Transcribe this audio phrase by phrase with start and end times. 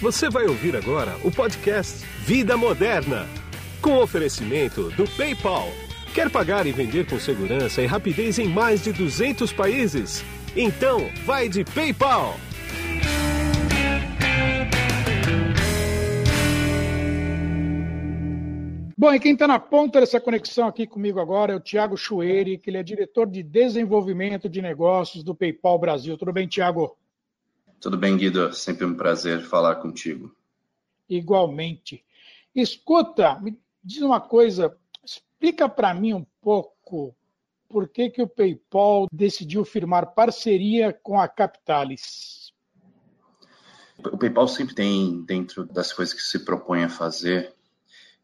[0.00, 3.26] Você vai ouvir agora o podcast Vida Moderna,
[3.82, 5.68] com oferecimento do PayPal.
[6.14, 10.24] Quer pagar e vender com segurança e rapidez em mais de 200 países?
[10.56, 12.34] Então, vai de PayPal!
[18.96, 22.56] Bom, e quem está na ponta dessa conexão aqui comigo agora é o Tiago Chueri,
[22.56, 26.16] que ele é diretor de desenvolvimento de negócios do PayPal Brasil.
[26.16, 26.96] Tudo bem, Tiago?
[27.80, 28.52] Tudo bem, Guido?
[28.52, 30.34] Sempre um prazer falar contigo.
[31.08, 32.04] Igualmente.
[32.54, 37.16] Escuta, me diz uma coisa, explica para mim um pouco
[37.68, 42.52] por que, que o PayPal decidiu firmar parceria com a Capitalis.
[43.98, 47.54] O PayPal sempre tem, dentro das coisas que se propõe a fazer,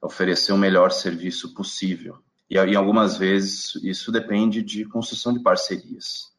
[0.03, 2.19] oferecer o melhor serviço possível.
[2.51, 6.31] E, e algumas vezes isso depende de construção de parcerias.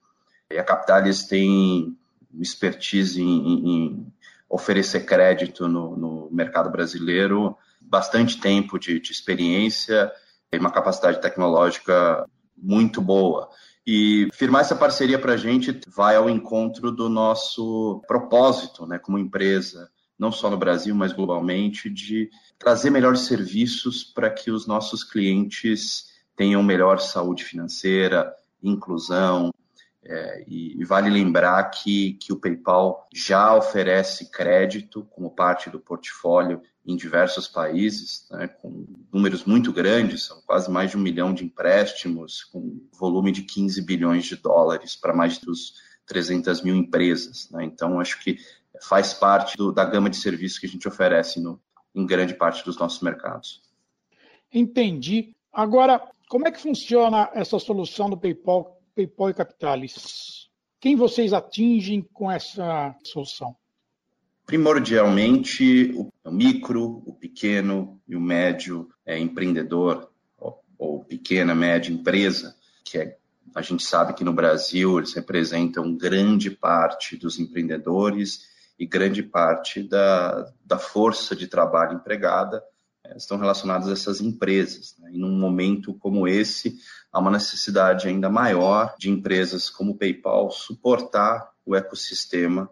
[0.51, 1.97] E a Capitalis tem
[2.41, 4.13] expertise em, em
[4.49, 10.11] oferecer crédito no, no, mercado brasileiro, bastante tempo de, de experiência
[10.51, 12.25] e uma capacidade tecnológica
[12.57, 13.49] muito boa.
[13.85, 19.17] E firmar essa parceria para a gente vai ao encontro do nosso propósito né, como
[19.17, 25.03] empresa, não só no Brasil, mas globalmente, de trazer melhores serviços para que os nossos
[25.03, 29.51] clientes tenham melhor saúde financeira, inclusão,
[30.09, 35.81] é, e, e, vale lembrar que, que o PayPal já oferece crédito como parte do
[35.81, 41.33] portfólio em diversos países, né, com números muito grandes, são quase mais de um milhão
[41.33, 45.45] de empréstimos, com volume de 15 bilhões de dólares para mais de
[46.05, 47.49] 300 mil empresas.
[47.51, 47.65] Né?
[47.65, 48.37] Então, acho que
[48.81, 51.59] faz parte do, da gama de serviços que a gente oferece no,
[51.93, 53.61] em grande parte dos nossos mercados.
[54.53, 55.35] Entendi.
[55.51, 60.49] Agora, como é que funciona essa solução do PayPal PayPal e Capitalis.
[60.79, 63.55] Quem vocês atingem com essa solução?
[64.43, 72.55] Primordialmente, o micro, o pequeno e o médio é, empreendedor, ou, ou pequena, média empresa,
[72.83, 73.17] que é,
[73.53, 78.47] a gente sabe que no Brasil eles representam grande parte dos empreendedores
[78.79, 82.63] e grande parte da, da força de trabalho empregada
[83.15, 84.95] estão relacionadas a essas empresas.
[84.99, 85.11] Né?
[85.13, 86.77] E num momento como esse,
[87.11, 92.69] há uma necessidade ainda maior de empresas como o PayPal suportar o ecossistema.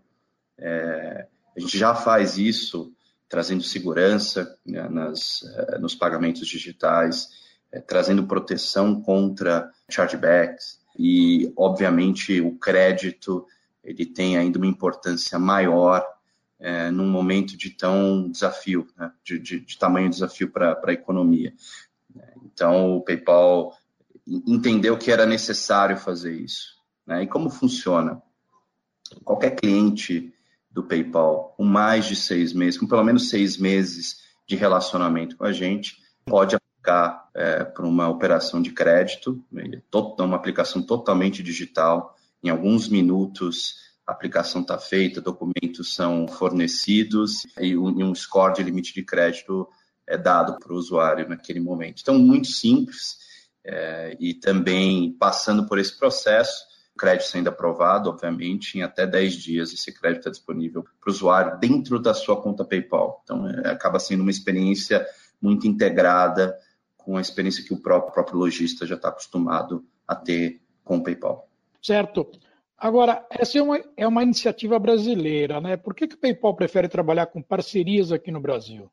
[0.58, 2.92] É, a gente já faz isso
[3.28, 7.30] trazendo segurança né, nas, é, nos pagamentos digitais,
[7.72, 13.46] é, trazendo proteção contra chargebacks e, obviamente, o crédito
[13.84, 16.04] ele tem ainda uma importância maior
[16.60, 21.54] é, num momento de tão desafio, né, de, de, de, tamanho desafio para a economia.
[22.44, 23.74] Então, o PayPal
[24.26, 26.76] entendeu que era necessário fazer isso.
[27.06, 27.24] Né?
[27.24, 28.22] E como funciona?
[29.24, 30.34] Qualquer cliente
[30.72, 35.46] do PayPal com mais de seis meses, com pelo menos seis meses de relacionamento com
[35.46, 39.82] a gente, pode aplicar é, para uma operação de crédito, né?
[40.20, 42.16] uma aplicação totalmente digital.
[42.44, 48.94] Em alguns minutos, a aplicação está feita, documentos são fornecidos e um, score de limite
[48.94, 49.68] de crédito
[50.08, 52.02] é dado para o usuário naquele momento.
[52.02, 53.18] Então, muito simples
[53.64, 56.64] é, e também passando por esse processo,
[56.96, 61.12] o crédito sendo aprovado, obviamente, em até 10 dias esse crédito está disponível para o
[61.12, 63.22] usuário dentro da sua conta PayPal.
[63.24, 65.06] Então, é, acaba sendo uma experiência
[65.42, 66.56] muito integrada
[66.96, 71.04] com a experiência que o próprio, próprio lojista já está acostumado a ter com o
[71.04, 71.50] PayPal.
[71.82, 72.32] Certo.
[72.86, 75.76] Agora, essa é uma, é uma iniciativa brasileira, né?
[75.76, 78.92] Por que, que o PayPal prefere trabalhar com parcerias aqui no Brasil?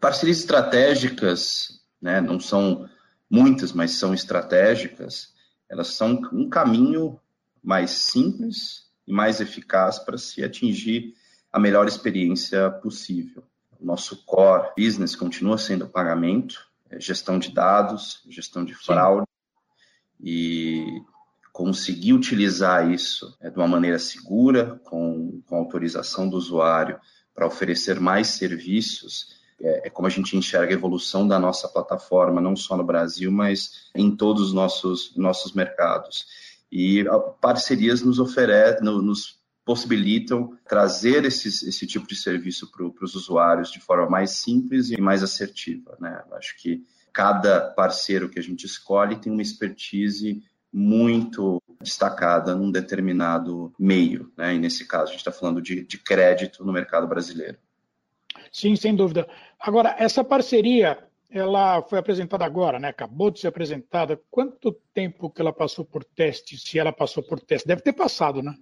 [0.00, 2.88] Parcerias estratégicas, né, não são
[3.28, 5.34] muitas, mas são estratégicas,
[5.68, 7.20] elas são um caminho
[7.62, 11.12] mais simples e mais eficaz para se atingir
[11.52, 13.42] a melhor experiência possível.
[13.78, 19.26] O nosso core business continua sendo pagamento, é gestão de dados, gestão de fraude,
[20.16, 20.26] Sim.
[20.26, 21.02] e
[21.58, 27.00] conseguir utilizar isso é, de uma maneira segura, com, com autorização do usuário,
[27.34, 32.40] para oferecer mais serviços, é, é, como a gente enxerga a evolução da nossa plataforma,
[32.40, 36.26] não só no Brasil, mas em todos os nossos, nossos mercados.
[36.70, 37.04] E
[37.40, 43.80] parcerias nos oferecem, nos possibilitam trazer esses, esse tipo de serviço para os usuários de
[43.80, 45.96] forma mais simples e mais assertiva.
[45.98, 46.22] Né?
[46.34, 50.40] Acho que cada parceiro que a gente escolhe tem uma expertise
[50.72, 54.54] muito destacada num determinado meio, né?
[54.54, 57.56] e nesse caso a gente está falando de, de crédito no mercado brasileiro.
[58.52, 59.28] Sim, sem dúvida.
[59.58, 60.98] Agora, essa parceria,
[61.30, 62.88] ela foi apresentada agora, né?
[62.88, 64.20] Acabou de ser apresentada.
[64.30, 67.68] Quanto tempo que ela passou por teste, se ela passou por teste?
[67.68, 68.54] Deve ter passado, né?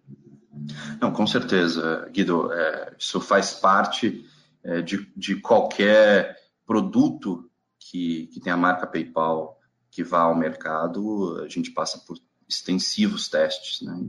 [1.00, 2.52] Não, com certeza, Guido.
[2.52, 4.24] É, isso faz parte
[4.64, 6.36] é, de, de qualquer
[6.66, 7.48] produto
[7.78, 9.55] que, que tem a marca PayPal
[9.96, 11.40] que vá ao mercado.
[11.42, 14.06] A gente passa por extensivos testes, né?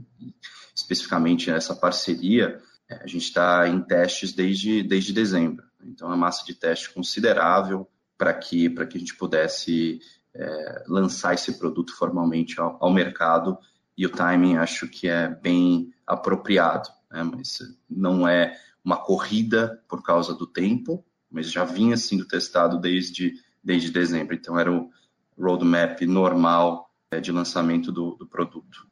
[0.74, 2.60] especificamente essa parceria.
[2.90, 5.64] É, a gente está em testes desde, desde dezembro.
[5.82, 7.88] Então, é uma massa de teste considerável
[8.18, 10.00] para que, que a gente pudesse
[10.34, 13.56] é, lançar esse produto formalmente ao, ao, mercado
[13.96, 17.22] e o timing acho que é bem apropriado, né?
[17.22, 23.34] mas não é uma corrida por causa do tempo, mas já vinha sendo testado desde,
[23.62, 24.90] desde dezembro, então era o
[25.38, 28.86] roadmap normal é, de lançamento do, do produto.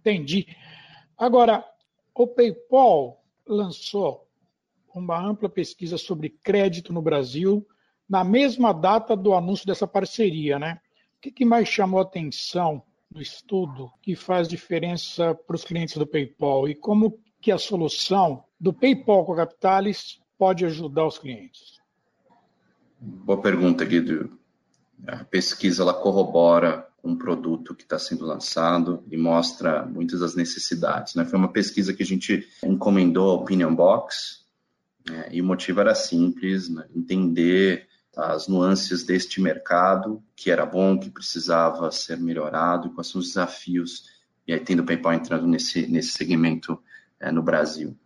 [0.00, 0.46] Entendi.
[1.16, 1.64] Agora,
[2.14, 4.28] o PayPal lançou
[4.94, 7.66] uma ampla pesquisa sobre crédito no Brasil
[8.08, 10.80] na mesma data do anúncio dessa parceria, né?
[11.16, 16.06] O que, que mais chamou atenção no estudo que faz diferença para os clientes do
[16.06, 21.78] PayPal e como que a solução do PayPal com a Capitalis pode ajudar os clientes?
[22.98, 24.39] Boa pergunta, Guido.
[25.06, 31.14] A pesquisa ela corrobora um produto que está sendo lançado e mostra muitas das necessidades.
[31.14, 31.24] Né?
[31.24, 34.44] Foi uma pesquisa que a gente encomendou ao Opinion Box
[35.08, 35.28] né?
[35.32, 36.84] e o motivo era simples, né?
[36.94, 43.28] entender as nuances deste mercado, que era bom, que precisava ser melhorado, quais são os
[43.28, 44.10] desafios,
[44.46, 46.78] e aí tendo o PayPal entrando nesse, nesse segmento
[47.18, 47.96] é, no Brasil.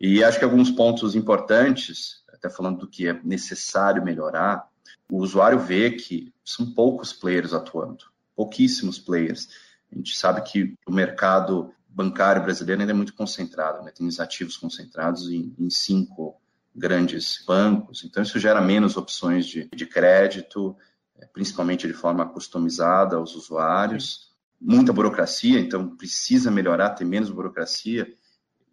[0.00, 4.69] E acho que alguns pontos importantes, até falando do que é necessário melhorar,
[5.10, 8.04] o usuário vê que são poucos players atuando,
[8.34, 9.48] pouquíssimos players.
[9.90, 13.90] A gente sabe que o mercado bancário brasileiro ainda é muito concentrado, né?
[13.90, 16.40] tem os ativos concentrados em, em cinco
[16.74, 20.76] grandes bancos, então isso gera menos opções de, de crédito,
[21.18, 24.30] é, principalmente de forma customizada aos usuários,
[24.60, 28.14] muita burocracia, então precisa melhorar, ter menos burocracia,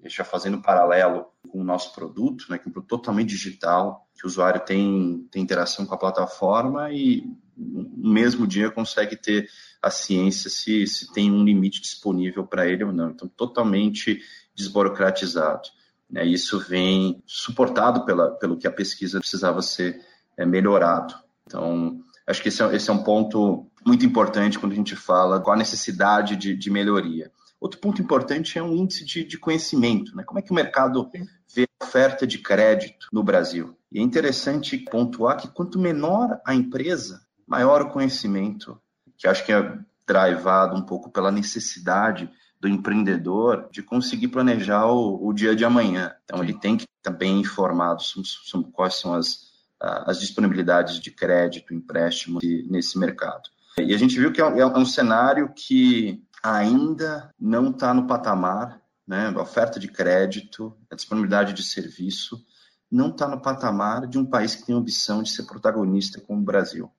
[0.06, 4.26] já fazendo paralelo com o nosso produto, né, que é um produto totalmente digital, que
[4.26, 7.24] o usuário tem, tem interação com a plataforma e
[7.56, 9.48] no mesmo dia consegue ter
[9.82, 13.12] a ciência se, se tem um limite disponível para ele ou não.
[13.12, 14.22] Então, totalmente
[14.56, 15.70] desburocratizado.
[16.10, 16.26] Né?
[16.26, 20.02] Isso vem suportado pela, pelo que a pesquisa precisava ser
[20.36, 21.14] é, melhorado.
[21.46, 25.40] Então, acho que esse é, esse é, um ponto muito importante quando a gente fala
[25.40, 27.32] com a necessidade de, de melhoria.
[27.60, 30.16] Outro ponto importante é um índice de, de conhecimento.
[30.16, 30.24] Né?
[30.24, 31.10] Como é que o mercado
[31.54, 33.77] vê a oferta de crédito no Brasil?
[33.92, 38.80] E é interessante pontuar que quanto menor a empresa, maior o conhecimento,
[39.18, 42.30] que acho que é drivado um pouco pela necessidade
[42.60, 46.14] do empreendedor de conseguir planejar o, o dia de amanhã.
[46.24, 49.48] Então, ele tem que estar bem informado sobre, sobre quais são as,
[49.80, 53.50] as disponibilidades de crédito, empréstimo nesse mercado.
[53.78, 58.82] E a gente viu que é um, é cenário que ainda não está no patamar,
[59.08, 59.32] né?
[59.36, 62.44] A oferta de crédito, a disponibilidade de serviço,
[62.92, 66.42] não está no patamar de um país que tem a ambição de ser protagonista como
[66.42, 66.92] o Brasil.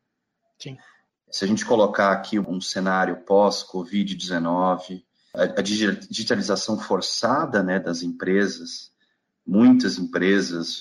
[0.59, 0.77] Sim.
[1.31, 5.03] Se a gente colocar aqui um cenário pós-Covid-19,
[5.35, 8.91] a, digitalização forçada né, das empresas,
[9.47, 10.81] muitas empresas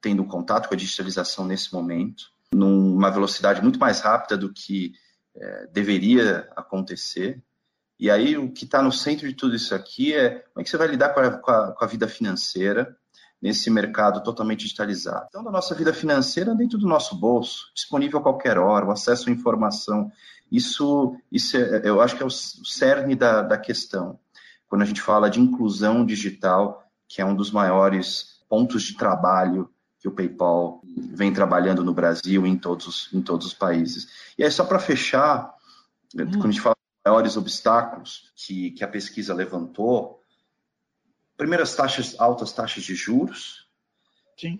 [0.00, 4.92] tendo contato com a digitalização nesse momento, numa velocidade muito mais rápida do que
[5.34, 7.42] é, deveria acontecer.
[7.98, 10.70] E aí, o que está no centro de tudo isso aqui é como é que
[10.70, 12.96] você vai lidar com a, com a, com a vida financeira
[13.40, 15.26] nesse mercado totalmente digitalizado.
[15.28, 19.28] Então, da nossa vida financeira dentro do nosso bolso, disponível a qualquer hora, o acesso
[19.28, 20.10] à informação
[20.50, 24.18] isso, isso é, eu acho que é o cerne da, da questão.
[24.68, 29.70] Quando a gente fala de inclusão digital, que é um dos maiores pontos de trabalho
[29.98, 34.08] que o PayPal vem trabalhando no Brasil e em todos, em todos os países.
[34.38, 35.52] E aí, só para fechar,
[36.14, 36.30] hum.
[36.30, 40.20] quando a gente fala de maiores obstáculos que, que a pesquisa levantou,
[41.36, 43.66] primeiras taxas, altas taxas de juros,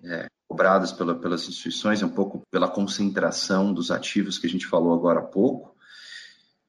[0.04, 4.66] é, cobradas pela, pelas instituições, é um pouco pela concentração dos ativos que a gente
[4.66, 5.76] falou agora há pouco,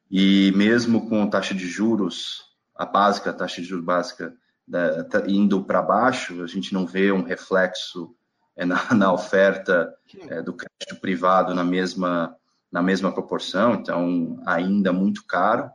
[0.09, 2.45] e mesmo com taxa de juros,
[2.75, 4.35] a básica, a taxa de juros básica
[4.67, 8.15] da, tá indo para baixo, a gente não vê um reflexo
[8.55, 9.93] é, na, na, oferta
[10.29, 12.35] é, do crédito privado na mesma,
[12.71, 15.69] na mesma proporção, então ainda muito caro,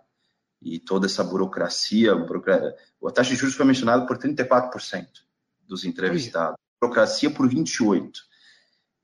[0.62, 5.06] e toda essa burocracia, burocracia a taxa de juros foi mencionada por 34%
[5.66, 8.12] dos entrevistados, burocracia por 28%.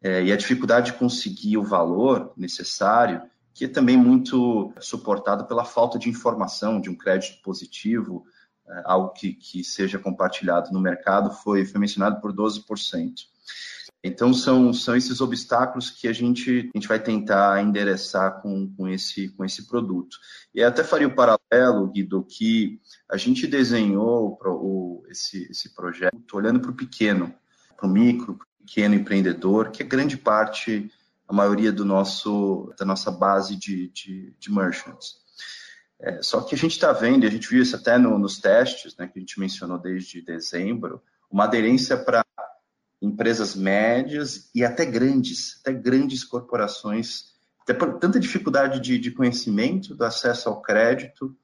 [0.01, 3.21] É, e a dificuldade de conseguir o valor necessário
[3.59, 8.25] que é também muito suportado pela falta de informação de um crédito positivo,
[8.69, 12.63] é, algo que, que seja compartilhado no mercado, foi, foi mencionado por 12%.
[14.03, 18.89] Então, são, são esses obstáculos que a gente, a gente vai tentar endereçar com, com,
[18.89, 20.17] esse, com esse produto.
[20.55, 26.61] E até faria o paralelo, Guido, que a gente desenhou o, esse, esse projeto olhando
[26.61, 27.35] para o pequeno,
[27.77, 30.91] para o micro, para o pequeno empreendedor, que é grande parte,
[31.27, 35.17] a maioria do nosso, da nossa base de, de, de merchants.
[36.01, 38.39] É, só que a gente está vendo, e a gente viu isso até no, nos
[38.39, 42.25] testes, né, que a gente mencionou desde dezembro, uma aderência para
[43.01, 49.95] empresas médias e até grandes, até grandes corporações, até por tanta dificuldade de, de conhecimento,
[49.95, 51.37] do acesso ao crédito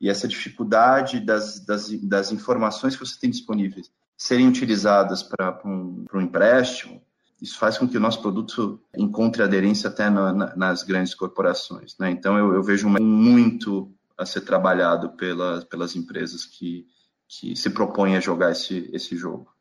[0.00, 3.90] e essa dificuldade das, das, das informações que você tem disponíveis
[4.22, 7.02] serem utilizadas para um, um empréstimo,
[7.40, 11.98] isso faz com que o nosso produto encontre aderência até na, na, nas grandes corporações.
[11.98, 12.12] Né?
[12.12, 16.86] Então, eu, eu, vejo muito a ser trabalhado pelas, pelas empresas que,
[17.26, 19.51] que se propõem a jogar esse, esse jogo.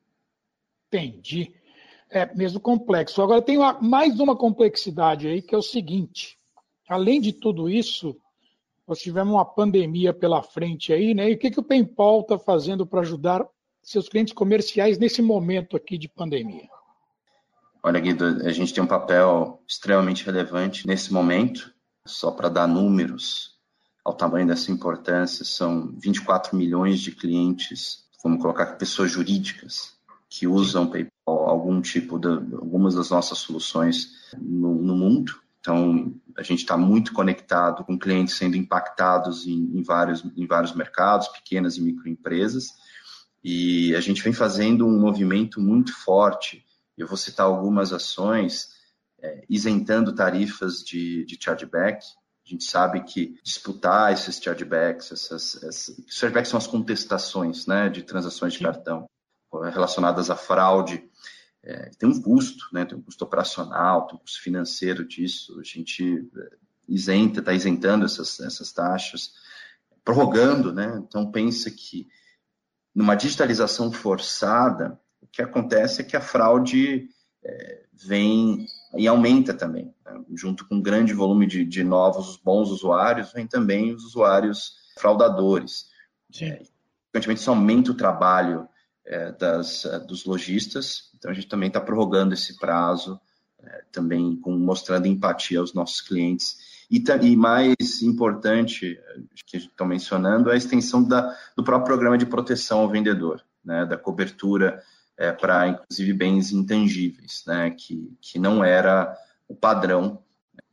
[0.91, 1.53] Entendi.
[2.09, 3.21] É mesmo complexo.
[3.21, 6.37] Agora tem uma, mais uma complexidade aí, que é o seguinte:
[6.89, 8.17] além de tudo isso,
[8.85, 11.31] nós tivemos uma pandemia pela frente aí, né?
[11.31, 13.47] E o que, que o PayPal está fazendo para ajudar
[13.81, 16.67] seus clientes comerciais nesse momento aqui de pandemia?
[17.81, 21.73] Olha, Guido, a gente tem um papel extremamente relevante nesse momento.
[22.05, 23.57] Só para dar números
[24.03, 29.93] ao tamanho dessa importância, são 24 milhões de clientes, vamos colocar pessoas jurídicas,
[30.31, 35.33] que usam PayPal, algum tipo de algumas das nossas soluções no, no mundo.
[35.59, 40.73] Então, a gente está muito conectado com clientes sendo impactados em, em, vários, em vários
[40.73, 42.69] mercados, pequenas e microempresas,
[43.43, 46.65] e a gente vem fazendo um movimento muito forte.
[46.97, 48.69] Eu vou citar algumas ações,
[49.21, 52.05] é, isentando tarifas de, de chargeback.
[52.45, 58.03] A gente sabe que disputar esses chargebacks, essas, essas chargebacks são as contestações né, de
[58.03, 59.05] transações de cartão
[59.71, 61.03] relacionadas à fraude,
[61.63, 62.85] é, tem um custo, né?
[62.85, 65.59] Tem um custo operacional, tem um custo financeiro disso.
[65.59, 69.33] A gente é, isenta, está isentando essas, essas taxas,
[70.03, 71.01] prorrogando, né?
[71.07, 72.07] Então pensa que
[72.93, 77.07] numa digitalização forçada, o que acontece é que a fraude
[77.43, 78.65] é, vem
[78.95, 79.93] e aumenta também.
[80.05, 80.25] Né?
[80.35, 85.85] Junto com um grande volume de, de, novos bons usuários, vem também os usuários fraudadores.
[86.31, 86.45] Sim.
[86.45, 86.57] É,
[87.13, 88.67] consequentemente, isso aumenta o trabalho
[89.05, 91.11] é, das, é, dos lojistas.
[91.17, 93.19] Então, a gente também está prorrogando esse prazo,
[93.63, 96.57] é, também com, mostrando empatia aos nossos clientes.
[96.89, 98.99] E, e mais importante,
[99.45, 103.41] que gente está mencionando, é a extensão da, do próprio programa de proteção ao vendedor,
[103.63, 104.83] né, da cobertura
[105.17, 109.15] é, para, inclusive, bens intangíveis, né, que, que não era
[109.47, 110.21] o padrão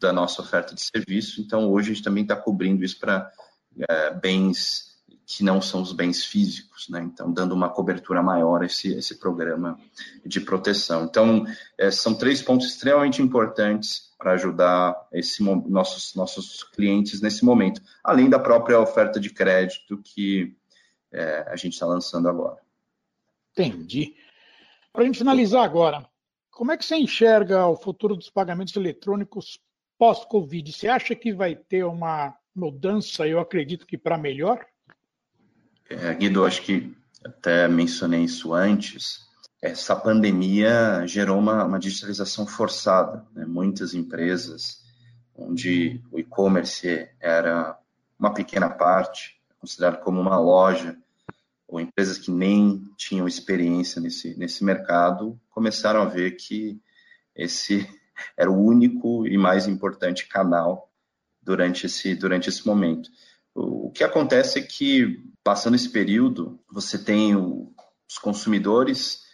[0.01, 1.41] da nossa oferta de serviço.
[1.41, 3.31] Então, hoje a gente também está cobrindo isso para
[3.89, 4.88] é, bens
[5.29, 7.03] que não são os bens físicos, né?
[7.03, 9.79] Então, dando uma cobertura maior a esse, esse programa
[10.25, 11.05] de proteção.
[11.05, 17.83] Então, é, são três pontos extremamente importantes para ajudar esse, nossos, nossos clientes nesse momento,
[18.03, 20.57] além da própria oferta de crédito que
[21.13, 22.57] é, a gente está lançando agora.
[23.53, 24.17] Entendi.
[24.91, 26.09] Para a gente finalizar agora,
[26.51, 29.61] como é que você enxerga o futuro dos pagamentos eletrônicos
[29.99, 30.73] pós-Covid?
[30.73, 34.65] Você acha que vai ter uma mudança, eu acredito que para melhor?
[35.91, 39.27] É, Guido, acho que até mencionei isso antes.
[39.61, 43.27] Essa pandemia gerou uma, uma digitalização forçada.
[43.35, 43.47] Né?
[43.47, 44.85] Muitas empresas,
[45.35, 47.77] onde o e-commerce era
[48.19, 50.97] uma pequena parte, considerado como uma loja,
[51.67, 56.81] ou empresas que nem tinham experiência nesse, nesse mercado, começaram a ver que
[57.35, 57.89] esse
[58.37, 60.91] era o único e mais importante canal
[61.43, 63.11] durante esse, durante esse momento.
[63.61, 69.25] O que acontece é que, passando esse período, você tem os consumidores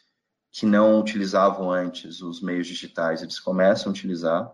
[0.50, 4.50] que não utilizavam antes os meios digitais, eles começam a utilizar,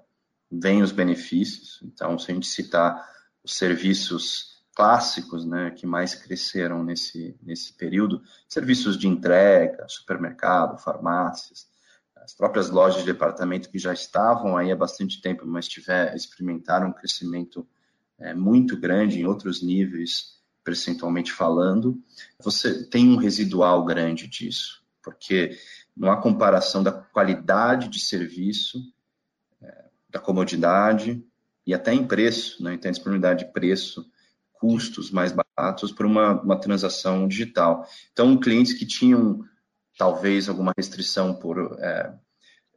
[0.50, 1.78] vêm os benefícios.
[1.84, 3.08] Então, se a gente citar
[3.44, 11.68] os serviços clássicos, né, que mais cresceram nesse, nesse período, serviços de entrega, supermercado, farmácias,
[12.16, 16.88] as próprias lojas de departamento que já estavam aí há bastante tempo, mas tiver, experimentaram
[16.88, 17.64] um crescimento
[18.20, 22.00] é, muito grande em outros níveis, percentualmente falando,
[22.38, 25.58] você tem um residual grande disso, porque
[25.96, 28.80] não há comparação da qualidade de serviço,
[29.62, 31.24] é, da comodidade
[31.66, 32.74] e até em preço, né?
[32.74, 34.10] então disponibilidade de preço,
[34.52, 37.86] custos mais baratos para uma, uma transação digital.
[38.12, 39.42] Então, clientes que tinham
[39.96, 42.14] talvez alguma restrição por, é,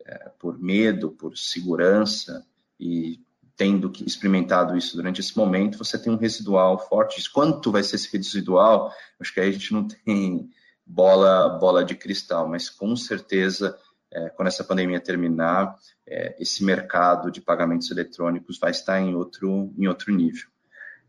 [0.06, 2.46] é, por medo, por segurança,
[2.80, 3.20] e
[3.56, 7.30] tendo experimentado isso durante esse momento, você tem um residual forte.
[7.32, 8.92] Quanto vai ser esse residual?
[9.20, 10.50] Acho que aí a gente não tem
[10.86, 13.78] bola, bola de cristal, mas com certeza
[14.12, 15.76] é, quando essa pandemia terminar,
[16.08, 20.48] é, esse mercado de pagamentos eletrônicos vai estar em outro, em outro nível.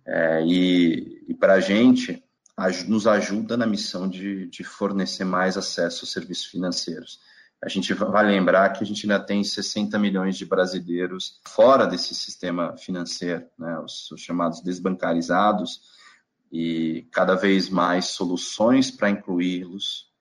[0.06, 2.22] É, e, e para a gente,
[2.86, 7.20] nos ajuda na missão de, de fornecer mais acesso aos serviços financeiros.
[7.62, 12.14] A gente vai lembrar que a gente ainda tem 60 milhões de brasileiros fora desse
[12.14, 15.80] sistema financeiro, né, os, os chamados desbancarizados,
[16.52, 20.12] e cada vez mais soluções para incluí-los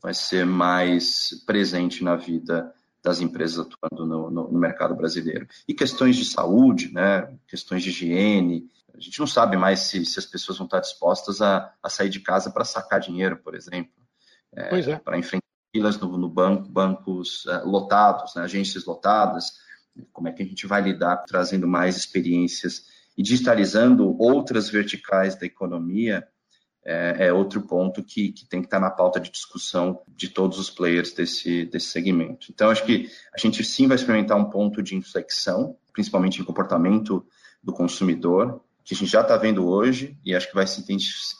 [0.00, 5.46] vai ser mais presente na vida das empresas atuando no, no, no, mercado brasileiro.
[5.66, 10.18] E questões de saúde, né, questões de higiene, a gente não sabe mais se, se
[10.18, 13.92] as pessoas vão estar dispostas a, a sair de casa para sacar dinheiro, por exemplo,
[14.54, 14.98] é, é.
[14.98, 15.45] para enfrentar
[15.76, 19.52] filas no, no, banco, bancos é, lotados, né, agências lotadas.
[20.12, 25.46] Como é que a gente vai lidar trazendo mais experiências e digitalizando outras verticais da
[25.46, 26.26] economia
[26.84, 30.58] é, é outro ponto que, que, tem que estar na pauta de discussão de todos
[30.58, 32.46] os players desse, desse segmento.
[32.50, 37.26] Então, acho que a gente sim vai experimentar um ponto de inflexão, principalmente em comportamento
[37.62, 40.84] do consumidor, que a gente já está vendo hoje e acho que vai se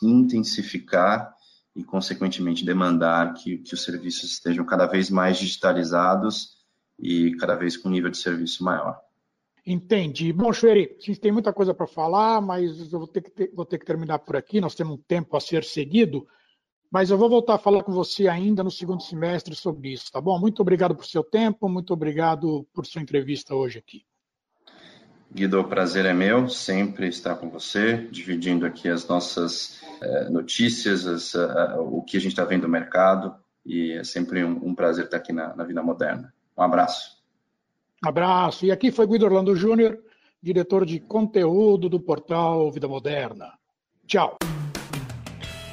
[0.03, 1.33] intensificar
[1.77, 6.57] e, consequentemente, demandar que, que os serviços estejam cada vez mais digitalizados
[6.99, 8.99] e cada vez com um nível de serviço maior.
[9.63, 10.33] Entendi.
[10.33, 13.51] Bom, Chueri, a gente tem muita coisa para falar, mas eu vou ter, que ter,
[13.53, 14.59] vou ter que terminar por aqui.
[14.59, 16.25] Nós temos um tempo a ser seguido,
[16.89, 20.19] mas eu vou voltar a falar com você ainda no segundo semestre sobre isso, tá
[20.19, 20.39] bom?
[20.39, 24.03] Muito obrigado por seu tempo, muito obrigado por sua entrevista hoje aqui.
[25.31, 29.79] Guido, o prazer é meu, sempre estar com você, dividindo aqui as nossas
[30.29, 31.35] notícias, as,
[31.77, 33.35] o que a gente está vendo no mercado,
[33.65, 36.33] e é sempre um, um prazer estar aqui na, na, Vida Moderna.
[36.57, 37.17] Um abraço.
[38.01, 38.65] Abraço.
[38.65, 39.99] E aqui foi Guido Orlando Júnior,
[40.41, 43.53] diretor de conteúdo do portal Vida Moderna.
[44.05, 44.37] Tchau.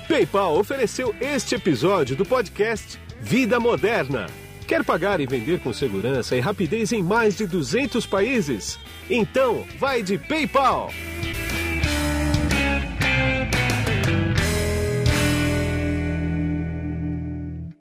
[0.08, 4.26] PayPal ofereceu este episódio do podcast Vida Moderna.
[4.66, 8.78] Quer pagar e vender com segurança e rapidez em mais de 200 países?
[9.08, 10.90] Então, vai de PayPal!